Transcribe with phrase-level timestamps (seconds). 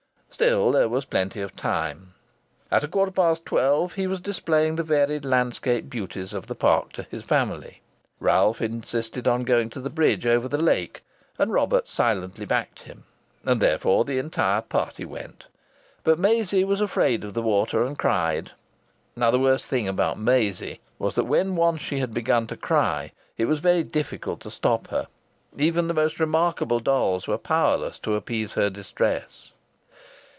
[0.33, 2.13] Still there was plenty of time.
[2.71, 6.93] At a quarter past twelve he was displaying the varied landscape beauties of the park
[6.93, 7.81] to his family.
[8.19, 11.03] Ralph insisted on going to the bridge over the lake,
[11.37, 13.03] and Robert silently backed him.
[13.43, 15.45] And therefore the entire party went.
[16.03, 18.51] But Maisie was afraid of the water and cried.
[19.17, 23.11] Now the worst thing about Maisie was that when once she had begun to cry
[23.37, 25.07] it was very difficult to stop her.
[25.57, 29.51] Even the most remarkable dolls were powerless to appease her distress.